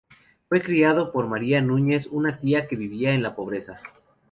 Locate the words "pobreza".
3.35-3.81